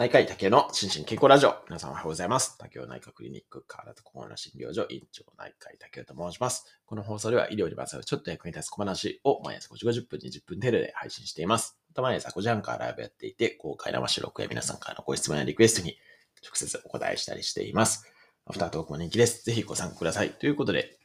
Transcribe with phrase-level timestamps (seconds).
[0.00, 1.56] 内科医竹の心身健康ラジオ。
[1.68, 2.56] 皆さんおはようございます。
[2.56, 6.64] 竹雄内科クリニック体と心の診療所院長内科医竹雄と申します。
[6.86, 11.78] この放送では医療にまつわるちょっと役に立つ小話を毎朝5時50分、20分程度で配信しています。
[11.90, 15.98] また毎朝5時半からライブやっていて、公開生収録や皆さんからのご質問やリクエストに
[16.42, 18.10] 直接お答えしたりしています。
[18.46, 19.44] アフタートークも人気です。
[19.44, 20.30] ぜひご参加ください。
[20.30, 20.98] ということで、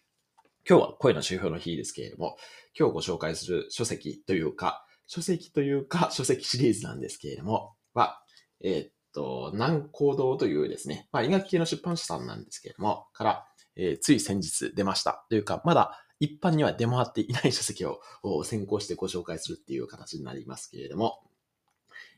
[0.65, 2.37] 今日は声の指標の日ですけれども、
[2.79, 8.21] 今日ご紹介する書籍というか、書籍というか、書籍シリーズなんですけれども、は、
[8.67, 15.23] えー、っと、南光堂というですね、まあ、医学系の出版社さんなんですけれども、から、えー、つい先日出ました。
[15.29, 17.99] というか、まだ一般には出回っていない書籍を
[18.43, 21.19] 先行してご紹介するっていう形になりますけれども、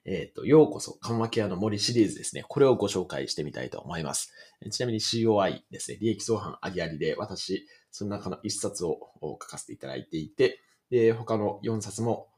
[0.06, 2.46] えっ、ー、と、ようこそ緩和ケアの森シリーズですね。
[2.48, 4.32] これをご紹介してみたいと思います。
[4.72, 5.98] ちなみに COI ですね。
[6.00, 12.30] 利益相反ありありで、私、その中の一冊を書かせていただいていて、で、他の4冊も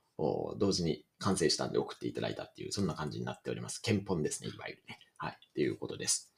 [0.57, 3.81] 同時に完成したんで送っていただいたっていう、そんな感じになっております。
[3.81, 4.99] 憲本ですね、いわゆるね。
[5.17, 5.31] はい。
[5.31, 6.33] っていうことです。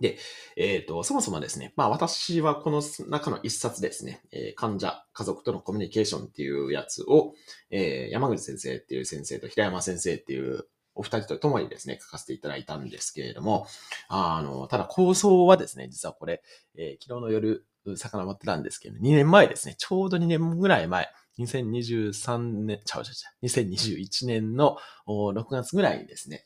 [0.00, 0.18] で、
[0.56, 7.34] えっ、ー、と、そもそもですね、まあ私はこの中の一冊ですね、えー、患者、家族とのコミュニケーションっていうやつを、
[7.70, 13.66] えー、山口先生っていう先生と平山先生っていうお二人と共にですね、書かせていただいたんですけれども、
[14.08, 16.42] あの、ただ構想はですね、実はこれ、
[16.76, 17.64] えー、昨日の夜、
[17.96, 21.08] 魚持ってたんですけど、2年前ですね、ちょうど2年ぐらい前、
[21.42, 24.76] 2023年、ちゃうちゃうちゃう、2021年の
[25.06, 26.44] 6月ぐらいにですね、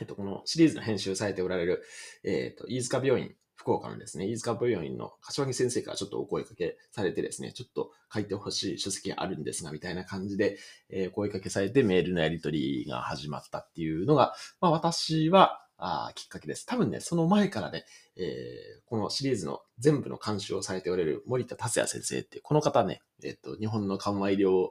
[0.00, 1.82] えっと、このシリーズの編集されておられる、
[2.24, 16.64] えっと、飯塚病院、福岡のですね、飯塚病院の柏木先生からちょっとお声かけされてですね、ちょっと書いてほしい書籍があるんですが、みたいな感じで、えー、声かけされてメールのやり取りが始まったっていうのが、まあ私は、あきっかけです。
[16.64, 17.84] 多分ね、その前からね、
[18.16, 24.68] えー、このシリーズの全部の監修をされておられる森田達也先生って、この方ね、えっ、と、日本の緩和医療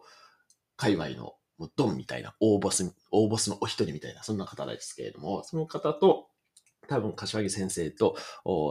[0.78, 6.28] 界隈のもうドンみたいな、大ボス、大ボスのお一人みたいな、そんな方ですけれども、その方と、
[6.92, 8.18] 多分、柏木先生と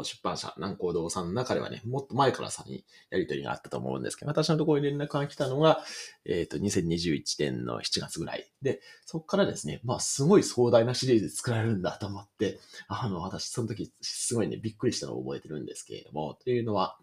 [0.04, 5.82] 出版社、南光堂さんの中ではね、もっと前からさにやりとりがあったと思うんですけど、私のところに連絡が来たのが、
[6.26, 8.46] えっ、ー、と、2021年の7月ぐらい。
[8.60, 16.98] で、そこからですね、まあ、すごい壮大なシリーズ作られるんだと思って、あの、私、その時、すごいね、びっくりしたのを覚えてるんですけれども、というのは、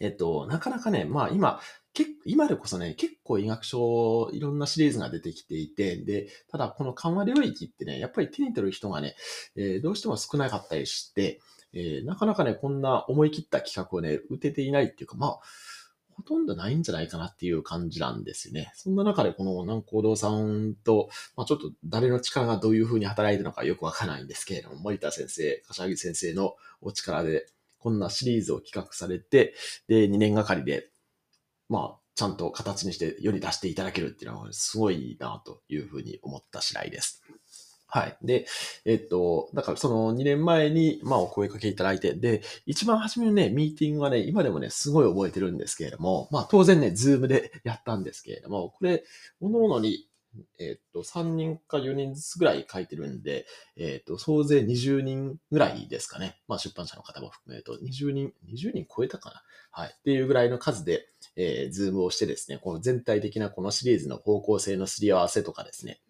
[0.00, 1.60] えっと、なかなかね、まあ今、
[1.92, 9.14] 結今でこそね、結構医学書、いろんなシリーズが出てきていて、で、ただこの緩和領域ってね、やっぱり手に取る人がね、
[9.56, 11.40] えー、どうしても少なかったりして、
[11.72, 15.40] えー、なかなかね、こんな思い切った企画をね、打てていないっていうか、まあ、
[16.14, 18.72] ほとんどないんじゃないかなっていう感じなんですよね。
[18.74, 27.46] そんな中でこの南光堂さんと、まあ、ちょっと誰の力がどういう風に働いてるのかよくわからないんですけれども、森田先生、柏木先生のお力で、
[27.84, 29.54] こんなシリーズを企画されて、
[29.86, 30.88] で、2年がかりで
[31.68, 37.22] まあ、ちゃんと形にして世に出していただけるっていうのはすごいなというふうに思った次第です。
[37.86, 38.16] はい。
[38.22, 38.46] で、
[38.84, 49.04] えっと、だからその2年前に、まあお声かけいただいて、で、一番初めのね、ミーティングはね、今でもね、すごい覚えてるんですけれども、まあ当然ね、ズームでやったんですけれども、これ、
[49.40, 50.08] 各々に、
[50.58, 53.46] えっと、3人か4人ずつぐらい書いてるんで、
[53.76, 56.40] えっと、総勢20人ぐらいですかね。
[56.48, 59.42] まあ出版社の方も含めると、20人、20人超えたかな。
[59.70, 59.94] はい。
[59.96, 66.00] っていうぐらいの数で、えー、ズームをしてですね、この全体的なこのシリーズの方向性のすり合わせとかですね、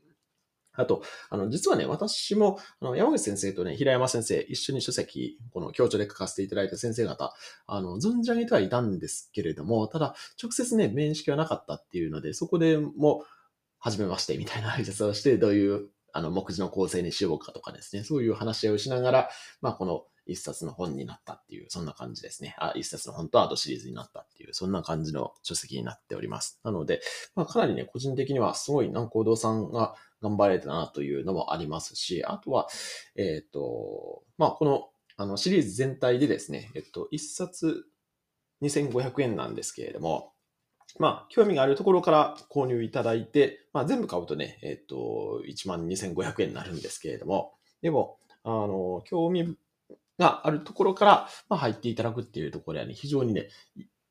[0.77, 7.33] あと、あの、実はね、私も、あの、山口先生とね、平山先生、一緒に書籍、この協調で書かせていただいた先生方、
[7.67, 13.25] あの、存じ上げてはいたんですけれども、ただ、直接ね、面識はなかったっていうので、そこでも、
[13.85, 19.29] 初めまして、みたいな挨拶をして、どういう、あの、目次の構成にしようかとかですね、そういう話し合いをしながら、
[19.61, 22.57] まあ、この、一冊の本になったっていう、そんな感じですね。
[22.59, 26.61] あ、一冊の本とアートシリーズになったっていう、そんな感じの書籍になっております。
[26.65, 27.03] なので、
[27.35, 32.69] まあ、かなりね、個人的にはすごい南光堂さんが頑張れたなというのもありますし、あとは、
[33.17, 37.85] えっ、ー、と、まあ、この、あの、シリーズ全体でですね、えっと、一冊
[38.63, 40.33] 2500円なんですけれども、
[40.99, 49.57] まあ、興味があるところから購入いただいて、まあ、全部買うとね、えっと、12,500円になるんですけれども、でも、あの、興味
[50.19, 53.49] があるところから、まあ、入っていただくっていうところはね、非常にね、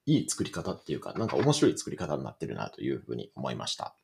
[0.06, 3.96] いい作り方っていうか、なんか面白い作り方になってるなというふうに思いました。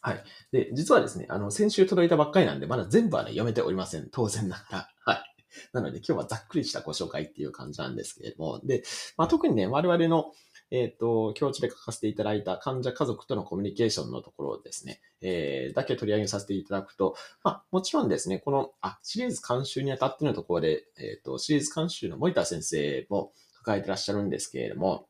[0.00, 0.24] はい。
[0.52, 4.08] で、実はですね、あの、先週届いたばっかりなんで、まだ全部はね、読めておりません。
[4.10, 4.88] 当然ながら。
[5.04, 5.34] はい。
[5.72, 8.82] なので、今日はざっくりしたご紹介っていう感じなんですけれども、で、
[9.16, 10.32] まあ、特にね、我々の、
[10.70, 25.06] えっ、ー、と、教授で書かせていただいた患者家族とのコミュニケーションのところですね、えー、だけ取り上げさせていただくと、まあ、もちろんですね、この、あ、シリーズ監修にあたってのところで、えっ、ー、と、シリーズ監修の森田先生も抱えてらっしゃるんですけれども、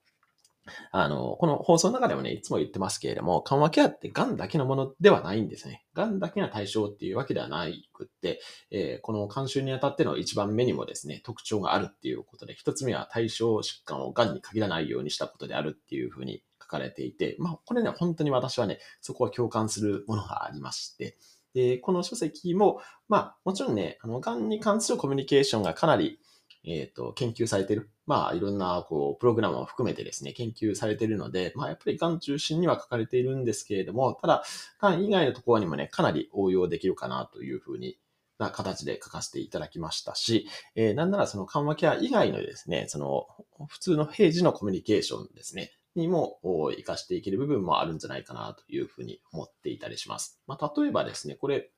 [0.92, 5.84] あの、この放送の中でもね、いつも言ってますけれども、緩和ケアって癌だけのものではないんですね。
[5.94, 7.88] 癌だけが対象っていうわけではない、
[8.70, 21.16] えー、この監修にあたっての一番目にもですね、特徴があるっていうことで、一つ目は対象疾患を癌に限らないようにしたことであるっていうふうに書かれていて、まあ、これね、本当に私はね、そこは共感するものがありまして、
[21.54, 26.18] で、この書籍も、まあ、もちろんね、あの、癌に関するコミュニケーションがかなり、
[26.66, 27.90] えっ、ー、と、研究されてる。
[28.06, 34.44] まあ、いろんな、こう、プログラムを含めてですね、研究されているので、まあ、やっぱり癌中心には書かれているんですけれども、ただ、
[34.80, 37.98] 癌以外のところにもね、かなり応用できるかなというふうに
[38.38, 43.26] な形で書かせていただきましたし、えー、なんならその緩和ケア以外のですね、その
[43.68, 46.38] 普通の平時のコミュニケーションですね、にも
[46.70, 50.40] 活かしていける部分もあるんじゃないかなというふうに思っていたりします。
[50.46, 51.70] まあ、例えばですね、これ、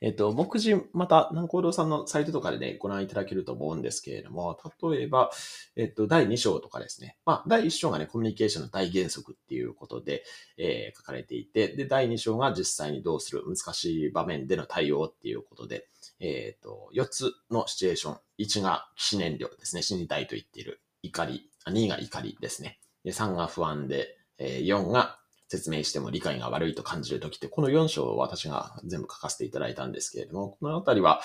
[0.00, 4.58] えっと、目次、また、南光堂さんのサイトとかでね、ご覧いただけると思うんですけれども、
[4.90, 5.30] 例えば、
[5.76, 7.16] えっと、第2章とかですね。
[7.24, 10.24] まあ、第1章がね、コミュニケーションの大原則っていうことで、
[10.56, 15.86] えー、書かれていて、で、第2章が実際にどうする、難しい場面での対応っていうことで、
[16.20, 18.18] えっ、と、4つのシチュエーション。
[18.38, 19.82] 1が死燃料ですね。
[19.82, 21.50] 死にたいと言っている怒り。
[21.66, 22.78] 2が怒りですね。
[23.04, 25.18] で3が不安で、えー、4が
[25.52, 31.20] 説明しても理解が悪いと感じるときって、この4章を私が全部書かせていただいたんですけれども、このあたりは、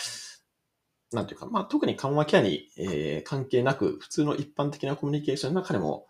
[1.13, 6.07] なんていうか、まあ、特に緩和ケアに、えー、関係なく、普通の一般的なコミュニケーションの中でも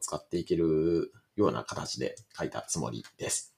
[0.00, 3.54] 使っていけるような形で書いたつもりです。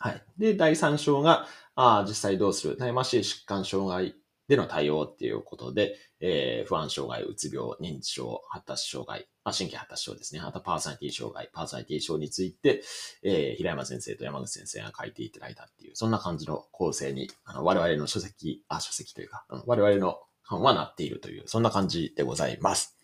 [0.00, 0.24] はい。
[0.36, 1.46] で、第3章が、
[1.76, 2.76] あ実際どうする？
[2.76, 4.16] 悩ましい疾患障害
[4.48, 10.40] での対応っていうことで、えー、不安障害、うつ病、認知症、発達障害、あ神経発達症ですね。
[10.40, 12.82] あとパーソナリティ障害、パーソナリティ症について、
[13.22, 20.18] えー、平山先生と山口先生が書いていただいたっていう、そんな感じの構成に、あの我々の書籍、あ、書籍というか、あの我々の
[20.48, 22.98] 版はなっているという、そんな感じでございます。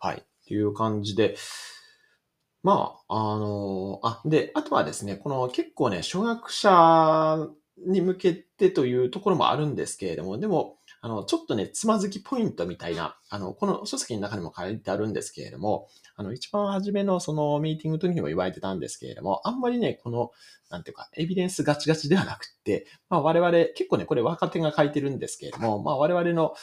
[0.00, 0.24] はい。
[0.46, 1.36] という感じで、
[2.62, 7.46] まあ、あの、あ、で、あとはですね、この結構ね、初学者
[7.86, 15.86] に向けてというところもあるんですけれども、でも、あの、ちょっとね、つまずきポイントみたいな、あの、この書籍の中にも書いてあるんですけれども、
[16.16, 20.30] あの、一番初めのそのミーティングの時にも言われてたんですけれども、あんまりね、この、
[20.70, 26.54] なんていうか、エビデンスガチガチではなくって、まあ我々、結構ね、これ若手が書いてるんですけれども、まあ我々の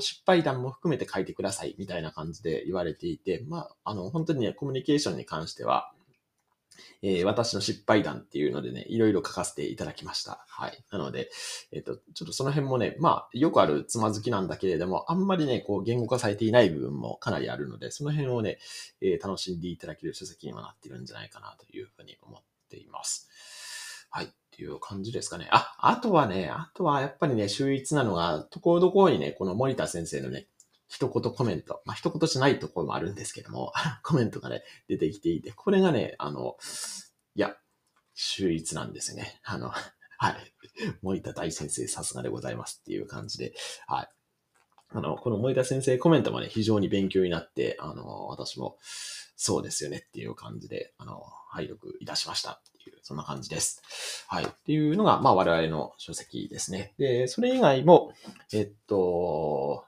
[0.00, 5.92] 失敗談も含めて書いてくださいみたいな感じで言われていて、まあ、あの、本当にね、コミュニケーションに関しては、
[7.02, 10.44] えー、私の失敗談っていうのでね、いろいろ書かせていただきました。
[10.48, 10.84] はい。
[10.90, 11.30] なので、
[11.72, 18.58] えっ、ー、と、ちょっとその辺もね、まあ、よくあるつまずきなんだけれども、あんまりね、こう、言語化されていない部分もかなりあるので、その辺をね、
[19.00, 23.28] えー、楽しんでいただける書籍にもなってるんじゃないかなというふうに思っています。
[24.10, 24.26] はい。
[24.26, 24.28] っ
[24.58, 25.46] ていう感じですかね。
[25.52, 30.48] あ、あとはね、あとはやっぱりね、秀逸なのが、ところどころにね、この森田先生のね、
[30.88, 31.82] 一言コメント。
[31.84, 36.56] まあ、一言じゃないところもあるんですけども、 コメントがね、出てきていて、これがね、あの、
[37.34, 37.56] いや、
[38.14, 39.40] 秀逸なんですね。
[39.44, 39.70] あの、
[40.18, 40.54] はい。
[41.02, 43.54] 森田大先生さすがでございますっていう感じで、
[43.86, 44.08] はい。
[44.90, 48.78] あの、この森田先生コメントもね、非常に勉強になって、あの、私も、
[49.40, 54.24] そうですよねっていう感じで、あの、拝読いたしましたっていう、そんな感じです。
[54.26, 54.44] はい。
[54.44, 56.94] っていうのが、まあ我々の書籍ですね。
[56.98, 58.12] で、それ以外も、
[58.52, 59.84] えっと、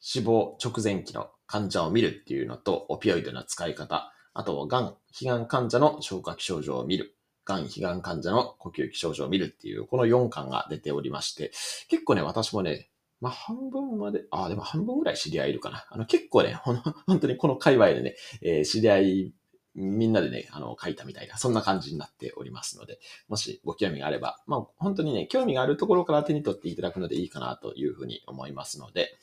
[0.00, 4.84] 死亡直前期の患者を見るっていうのと、オピオイドの使い方、あと、がん、
[5.20, 7.16] 悲願患者の消化器症状を見る。
[7.44, 11.52] がん、悲願患者の呼吸器症状を見るっていう、この4巻が出ておりまして、
[11.88, 15.86] 結構ね、私もね、まあ、半分まで、ああ、でも半分ぐらい知り合いいるかな。
[15.88, 16.76] あの、結構ね、ほん、
[17.06, 19.34] 本当にこの界隈でね、えー、知り合い、
[19.74, 22.98] みんなでね、あの、書いたみたいな、そんな感じになっておりますので、
[23.28, 29.16] もしご興味があれば、まあ、本当にね、興味があるところから手に取っていただくのでいいかなというふうに思いますので、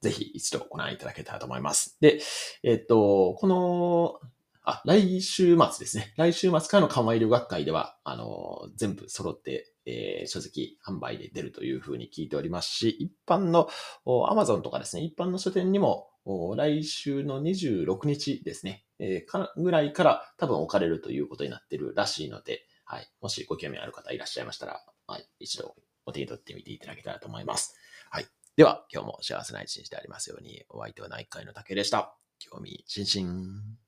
[0.00, 1.96] ぜひ一度ご覧いただけたらと思います。
[2.00, 2.20] で、
[2.62, 4.20] えっと、この、
[4.68, 6.12] あ、来週末ですね。
[6.16, 13.68] 来週末からの緩和医療学会では、あの、全部揃って、えー、書籍販売で出るというふうに聞いておりますし、一般の
[14.04, 16.08] Amazon とかですね、一般の書店にも
[16.56, 23.08] 来週の26日ですね、えー、かぐらいから多分置かれるということになってるらしいので、はい。
[23.20, 25.76] もしご興味ある方いらっしゃいましたら、はい、一度
[26.06, 27.76] お手に取ってみていただけたらと思います。
[28.10, 28.26] はい。
[28.56, 32.16] では、今日も幸せな一日でありますように、お相手は内科医の竹でした。
[32.38, 33.85] 興味津々。